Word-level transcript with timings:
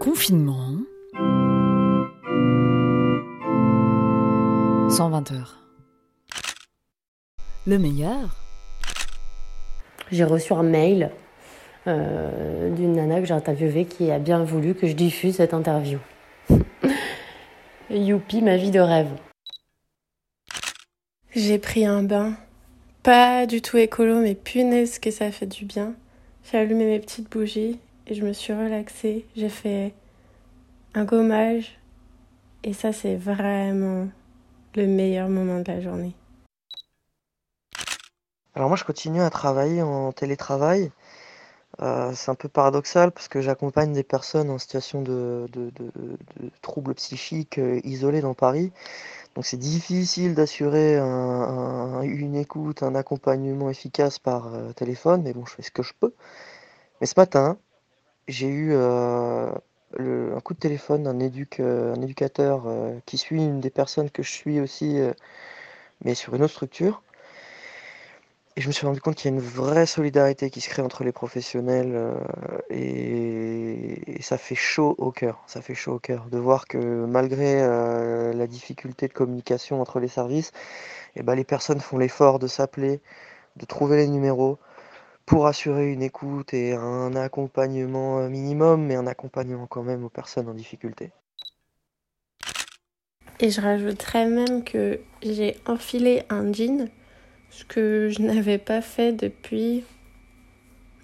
Confinement. 0.00 0.76
120 4.90 5.32
heures. 5.32 5.58
Le 7.66 7.78
meilleur 7.78 8.36
J'ai 10.12 10.22
reçu 10.22 10.52
un 10.52 10.62
mail 10.62 11.10
euh, 11.88 12.70
d'une 12.76 12.92
nana 12.92 13.20
que 13.20 13.26
j'ai 13.26 13.34
interviewée 13.34 13.86
qui 13.86 14.12
a 14.12 14.20
bien 14.20 14.44
voulu 14.44 14.74
que 14.74 14.86
je 14.86 14.92
diffuse 14.92 15.36
cette 15.36 15.52
interview. 15.52 15.98
Youpi, 17.90 18.40
ma 18.40 18.56
vie 18.56 18.70
de 18.70 18.80
rêve. 18.80 19.10
J'ai 21.34 21.58
pris 21.58 21.84
un 21.84 22.04
bain. 22.04 22.34
Pas 23.02 23.46
du 23.46 23.60
tout 23.62 23.78
écolo, 23.78 24.20
mais 24.20 24.36
punaise 24.36 25.00
que 25.00 25.10
ça 25.10 25.32
fait 25.32 25.46
du 25.46 25.64
bien. 25.64 25.94
J'ai 26.44 26.58
allumé 26.58 26.86
mes 26.86 27.00
petites 27.00 27.28
bougies 27.28 27.80
et 28.10 28.14
je 28.14 28.24
me 28.24 28.32
suis 28.32 28.52
relaxée. 28.52 29.26
J'ai 29.36 29.48
fait 29.48 29.94
un 30.94 31.04
gommage. 31.04 31.78
Et 32.64 32.72
ça, 32.72 32.92
c'est 32.92 33.16
vraiment 33.16 34.08
le 34.74 34.86
meilleur 34.86 35.28
moment 35.28 35.60
de 35.60 35.70
la 35.70 35.80
journée. 35.80 36.14
Alors 38.54 38.68
moi, 38.68 38.76
je 38.76 38.84
continue 38.84 39.20
à 39.20 39.30
travailler 39.30 39.82
en 39.82 40.12
télétravail. 40.12 40.90
Euh, 41.80 42.12
c'est 42.14 42.30
un 42.30 42.34
peu 42.34 42.48
paradoxal 42.48 43.12
parce 43.12 43.28
que 43.28 43.40
j'accompagne 43.40 43.92
des 43.92 44.02
personnes 44.02 44.50
en 44.50 44.58
situation 44.58 45.02
de, 45.02 45.46
troubles 46.62 46.94
psychiques 46.94 47.58
euh, 47.58 47.80
isolés 47.84 48.20
dans 48.20 48.34
Paris. 48.34 48.72
Donc 49.36 49.46
c'est 49.46 49.58
difficile 49.58 50.34
d'assurer 50.34 50.96
un, 50.98 51.04
un- 51.06 52.02
une 52.02 52.34
écoute, 52.34 52.82
un 52.82 52.94
accompagnement 52.96 53.70
efficace 53.70 54.18
par 54.18 54.52
euh, 54.54 54.72
téléphone, 54.72 55.22
mais 55.22 55.32
bon, 55.32 55.46
je 55.46 55.54
fais 55.54 55.62
ce 55.62 55.70
que 55.70 55.82
je 55.84 55.92
peux. 55.98 56.14
Mais 57.00 57.06
ce 57.06 57.14
matin, 57.16 57.58
j'ai 58.28 58.48
eu 58.48 58.74
euh, 59.98 60.36
un 60.36 60.40
coup 60.40 60.54
de 60.54 60.58
téléphone 60.58 61.04
d'un 61.04 61.18
éduc, 61.18 61.60
euh, 61.60 61.94
éducateur 61.96 62.64
euh, 62.66 62.98
qui 63.06 63.16
suit 63.16 63.42
une 63.42 63.60
des 63.60 63.70
personnes 63.70 64.10
que 64.10 64.22
je 64.22 64.30
suis 64.30 64.60
aussi, 64.60 64.98
mais 66.04 66.14
sur 66.14 66.34
une 66.34 66.42
autre 66.42 66.52
structure. 66.52 67.02
Et 68.56 68.60
je 68.60 68.66
me 68.66 68.72
suis 68.72 68.86
rendu 68.86 69.00
compte 69.00 69.14
qu'il 69.14 69.30
y 69.30 69.34
a 69.34 69.36
une 69.36 69.42
vraie 69.42 69.86
solidarité 69.86 70.50
qui 70.50 70.60
se 70.60 70.68
crée 70.68 70.82
entre 70.82 71.04
les 71.04 71.12
professionnels 71.12 71.96
et, 72.70 74.18
et 74.18 74.22
ça 74.22 74.36
fait 74.36 74.56
chaud 74.56 74.96
au 74.98 75.12
cœur. 75.12 75.44
Ça 75.46 75.62
fait 75.62 75.76
chaud 75.76 75.94
au 75.94 75.98
cœur 76.00 76.26
de 76.26 76.38
voir 76.38 76.66
que 76.66 76.76
malgré 77.06 77.60
la 78.34 78.46
difficulté 78.48 79.06
de 79.06 79.12
communication 79.12 79.80
entre 79.80 80.00
les 80.00 80.08
services, 80.08 80.50
eh 81.14 81.22
ben, 81.22 81.36
les 81.36 81.44
personnes 81.44 81.80
font 81.80 81.98
l'effort 81.98 82.40
de 82.40 82.48
s'appeler, 82.48 83.00
de 83.56 83.64
trouver 83.64 83.96
les 83.98 84.08
numéros 84.08 84.58
pour 85.28 85.46
assurer 85.46 85.92
une 85.92 86.02
écoute 86.02 86.54
et 86.54 86.72
un 86.72 87.14
accompagnement 87.14 88.20
euh, 88.20 88.28
minimum, 88.30 88.86
mais 88.86 88.94
un 88.94 89.06
accompagnement 89.06 89.66
quand 89.66 89.82
même 89.82 90.02
aux 90.02 90.08
personnes 90.08 90.48
en 90.48 90.54
difficulté. 90.54 91.12
Et 93.38 93.50
je 93.50 93.60
rajouterais 93.60 94.26
même 94.26 94.64
que 94.64 95.00
j'ai 95.22 95.58
enfilé 95.66 96.22
un 96.30 96.50
jean, 96.50 96.88
ce 97.50 97.66
que 97.66 98.08
je 98.08 98.22
n'avais 98.22 98.56
pas 98.56 98.80
fait 98.80 99.12
depuis 99.12 99.84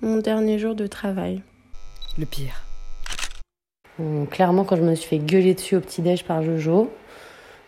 mon 0.01 0.17
dernier 0.17 0.59
jour 0.59 0.75
de 0.75 0.87
travail. 0.87 1.43
Le 2.17 2.25
pire. 2.25 2.65
Hum, 3.99 4.27
clairement, 4.27 4.65
quand 4.65 4.77
je 4.77 4.83
me 4.83 4.95
suis 4.95 5.09
fait 5.09 5.19
gueuler 5.19 5.53
dessus 5.53 5.77
au 5.77 5.81
petit-déj 5.81 6.25
par 6.25 6.43
Jojo, 6.43 6.91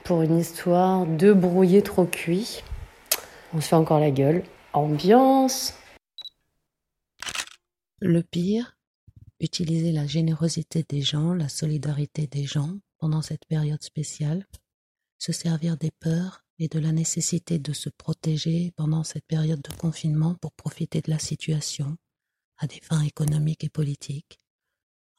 pour 0.04 0.22
une 0.22 0.38
histoire 0.38 1.04
de 1.04 1.34
brouillé 1.34 1.82
trop 1.82 2.06
cuit, 2.06 2.64
on 3.52 3.60
se 3.60 3.68
fait 3.68 3.76
encore 3.76 4.00
la 4.00 4.10
gueule. 4.10 4.42
Ambiance 4.72 5.74
Le 8.08 8.22
pire, 8.22 8.78
utiliser 9.40 9.90
la 9.90 10.06
générosité 10.06 10.84
des 10.88 11.02
gens, 11.02 11.34
la 11.34 11.48
solidarité 11.48 12.28
des 12.28 12.44
gens 12.44 12.78
pendant 12.98 13.20
cette 13.20 13.44
période 13.46 13.82
spéciale, 13.82 14.46
se 15.18 15.32
servir 15.32 15.76
des 15.76 15.90
peurs 15.90 16.44
et 16.60 16.68
de 16.68 16.78
la 16.78 16.92
nécessité 16.92 17.58
de 17.58 17.72
se 17.72 17.88
protéger 17.88 18.72
pendant 18.76 19.02
cette 19.02 19.26
période 19.26 19.60
de 19.60 19.76
confinement 19.76 20.36
pour 20.36 20.52
profiter 20.52 21.00
de 21.00 21.10
la 21.10 21.18
situation 21.18 21.96
à 22.58 22.68
des 22.68 22.80
fins 22.80 23.00
économiques 23.00 23.64
et 23.64 23.68
politiques, 23.68 24.38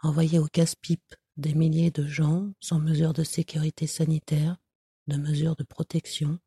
envoyer 0.01 0.40
au 0.40 0.47
casse-pipe 0.47 1.13
des 1.35 1.56
milliers 1.56 1.91
de 1.91 2.07
gens 2.07 2.53
sans 2.61 2.79
mesure 2.79 3.11
de 3.11 3.25
sécurité 3.25 3.85
sanitaire, 3.85 4.56
de 5.07 5.17
mesures 5.17 5.57
de 5.57 5.66
protection, 5.66 6.40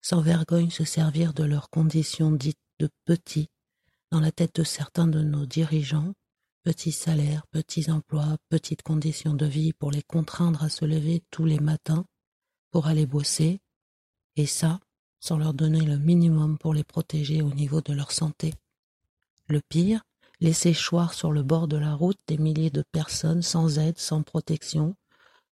sans 0.00 0.20
vergogne 0.20 0.70
se 0.70 0.84
servir 0.84 1.34
de 1.34 1.42
leurs 1.42 1.70
conditions 1.70 2.30
dites 2.30 2.62
de 2.78 2.88
petits 3.04 3.50
dans 4.10 4.20
la 4.20 4.32
tête 4.32 4.56
de 4.56 4.64
certains 4.64 5.06
de 5.06 5.22
nos 5.22 5.46
dirigeants, 5.46 6.12
petits 6.62 6.92
salaires, 6.92 7.46
petits 7.50 7.90
emplois, 7.90 8.36
petites 8.48 8.82
conditions 8.82 9.34
de 9.34 9.46
vie 9.46 9.72
pour 9.72 9.90
les 9.90 10.02
contraindre 10.02 10.62
à 10.62 10.68
se 10.68 10.84
lever 10.84 11.22
tous 11.30 11.44
les 11.44 11.60
matins 11.60 12.04
pour 12.70 12.86
aller 12.86 13.06
bosser, 13.06 13.60
et 14.36 14.46
ça 14.46 14.80
sans 15.20 15.36
leur 15.36 15.54
donner 15.54 15.82
le 15.82 15.98
minimum 15.98 16.58
pour 16.58 16.74
les 16.74 16.84
protéger 16.84 17.42
au 17.42 17.52
niveau 17.52 17.80
de 17.82 17.92
leur 17.92 18.10
santé. 18.10 18.54
Le 19.48 19.60
pire, 19.60 20.02
laisser 20.40 20.72
choir 20.72 21.12
sur 21.12 21.30
le 21.30 21.42
bord 21.42 21.68
de 21.68 21.76
la 21.76 21.94
route 21.94 22.18
des 22.26 22.38
milliers 22.38 22.70
de 22.70 22.82
personnes 22.90 23.42
sans 23.42 23.78
aide, 23.78 23.98
sans 23.98 24.22
protection, 24.22 24.96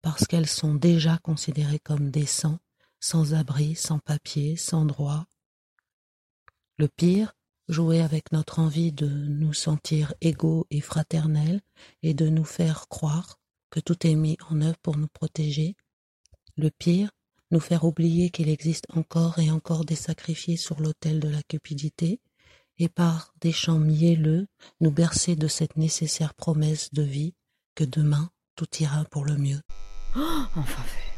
parce 0.00 0.26
qu'elles 0.26 0.48
sont 0.48 0.74
déjà 0.74 1.18
considérées 1.18 1.80
comme 1.80 2.10
décents, 2.10 2.58
sans 3.00 3.34
abri, 3.34 3.74
sans 3.74 3.98
papier, 3.98 4.56
sans 4.56 4.84
droit. 4.84 5.26
Le 6.78 6.88
pire, 6.88 7.34
jouer 7.68 8.00
avec 8.00 8.32
notre 8.32 8.58
envie 8.58 8.92
de 8.92 9.06
nous 9.06 9.52
sentir 9.52 10.14
égaux 10.20 10.66
et 10.70 10.80
fraternels 10.80 11.60
et 12.02 12.14
de 12.14 12.28
nous 12.28 12.44
faire 12.44 12.88
croire 12.88 13.38
que 13.70 13.80
tout 13.80 14.06
est 14.06 14.14
mis 14.14 14.36
en 14.48 14.60
œuvre 14.62 14.78
pour 14.82 14.96
nous 14.96 15.08
protéger. 15.08 15.76
Le 16.56 16.70
pire, 16.70 17.10
nous 17.50 17.60
faire 17.60 17.84
oublier 17.84 18.30
qu'il 18.30 18.48
existe 18.48 18.86
encore 18.94 19.38
et 19.38 19.50
encore 19.50 19.84
des 19.84 19.96
sacrifiés 19.96 20.56
sur 20.56 20.80
l'autel 20.80 21.20
de 21.20 21.28
la 21.28 21.42
cupidité 21.42 22.20
et 22.78 22.88
par 22.88 23.32
des 23.40 23.52
chants 23.52 23.78
mielleux 23.78 24.46
nous 24.80 24.90
bercer 24.90 25.36
de 25.36 25.48
cette 25.48 25.76
nécessaire 25.76 26.34
promesse 26.34 26.92
de 26.92 27.02
vie 27.02 27.34
que 27.74 27.84
demain 27.84 28.30
tout 28.56 28.68
ira 28.80 29.04
pour 29.10 29.24
le 29.24 29.36
mieux. 29.36 29.60
Enfin 30.14 30.82
fait. 30.82 31.08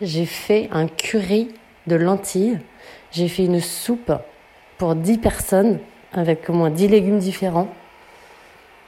J'ai 0.00 0.26
fait 0.26 0.68
un 0.70 0.88
curry 0.88 1.48
de 1.86 1.96
lentilles. 1.96 2.60
J'ai 3.10 3.28
fait 3.28 3.44
une 3.44 3.60
soupe 3.60 4.12
pour 4.80 4.94
10 4.94 5.18
personnes 5.18 5.78
avec 6.14 6.48
au 6.48 6.54
moins 6.54 6.70
10 6.70 6.88
légumes 6.88 7.18
différents 7.18 7.68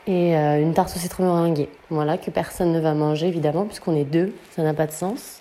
et 0.07 0.35
euh, 0.39 0.59
une 0.63 0.73
tarte 0.73 0.97
au 0.97 0.99
citron 0.99 1.25
meringuée. 1.25 1.69
Voilà, 1.91 2.17
que 2.17 2.31
personne 2.31 2.73
ne 2.73 2.81
va 2.81 2.95
manger 2.95 3.29
évidemment 3.29 3.67
puisqu'on 3.67 3.95
est 3.95 4.07
deux, 4.07 4.35
ça 4.57 4.63
n'a 4.63 4.73
pas 4.73 4.87
de 4.87 4.93
sens. 4.93 5.41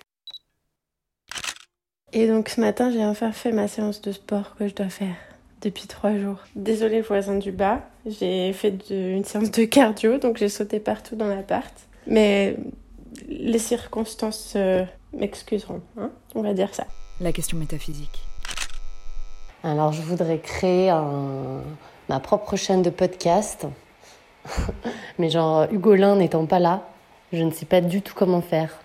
Et 2.12 2.28
donc 2.28 2.50
ce 2.50 2.60
matin, 2.60 2.90
j'ai 2.92 3.02
enfin 3.02 3.32
fait 3.32 3.50
ma 3.50 3.66
séance 3.66 4.02
de 4.02 4.12
sport 4.12 4.54
que 4.58 4.68
je 4.68 4.74
dois 4.74 4.90
faire 4.90 5.14
depuis 5.62 5.86
trois 5.86 6.14
jours. 6.18 6.36
Désolée 6.54 7.00
voisin 7.00 7.36
du 7.38 7.50
bas, 7.50 7.80
j'ai 8.04 8.52
fait 8.52 8.72
de- 8.72 8.94
une 9.16 9.24
séance 9.24 9.50
de 9.50 9.64
cardio, 9.64 10.18
donc 10.18 10.36
j'ai 10.36 10.50
sauté 10.50 10.80
partout 10.80 11.16
dans 11.16 11.28
l'appart. 11.28 11.72
Mais 12.06 12.56
les 13.26 13.58
circonstances 13.58 14.52
euh, 14.56 14.84
m'excuseront, 15.14 15.80
hein, 15.96 16.10
on 16.34 16.42
va 16.42 16.52
dire 16.52 16.74
ça. 16.74 16.86
La 17.22 17.32
question 17.32 17.56
métaphysique. 17.56 18.20
Alors 19.64 19.92
je 19.92 20.02
voudrais 20.02 20.40
créer 20.40 20.92
ma 22.08 22.20
propre 22.20 22.56
chaîne 22.56 22.82
de 22.82 22.90
podcast. 22.90 23.66
Mais 25.18 25.30
genre 25.30 25.68
Hugolin 25.70 26.16
n'étant 26.16 26.46
pas 26.46 26.58
là, 26.58 26.88
je 27.32 27.42
ne 27.42 27.50
sais 27.50 27.66
pas 27.66 27.80
du 27.80 28.02
tout 28.02 28.14
comment 28.14 28.42
faire. 28.42 28.80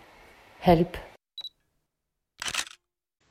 Help. 0.64 0.98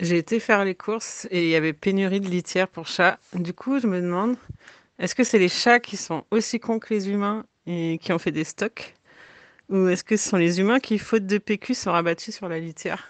J'ai 0.01 0.19
été 0.19 0.41
faire 0.41 0.65
les 0.65 0.75
courses 0.75 1.27
et 1.31 1.45
il 1.45 1.49
y 1.49 1.55
avait 1.55 1.73
pénurie 1.73 2.21
de 2.21 2.29
litière 2.29 2.69
pour 2.69 2.87
chats. 2.87 3.19
Du 3.33 3.55
coup, 3.55 3.79
je 3.79 3.87
me 3.87 4.01
demande, 4.01 4.37
est-ce 4.99 5.15
que 5.15 5.25
c'est 5.25 5.39
les 5.39 5.49
chats 5.49 5.81
qui 5.81 5.97
sont 5.97 6.25
aussi 6.31 6.61
cons 6.61 6.79
que 6.79 6.93
les 6.93 7.09
humains 7.09 7.45
et 7.67 7.99
qui 8.03 8.13
ont 8.13 8.19
fait 8.19 8.33
des 8.33 8.45
stocks? 8.45 8.95
Ou 9.71 9.89
est-ce 9.89 10.05
que 10.05 10.17
ce 10.17 10.29
sont 10.29 10.37
les 10.37 10.61
humains 10.61 10.81
qui, 10.81 10.99
faute 10.99 11.27
de 11.27 11.39
PQ, 11.39 11.75
sont 11.75 11.93
rabattus 11.93 12.35
sur 12.35 12.49
la 12.49 12.59
litière? 12.59 13.09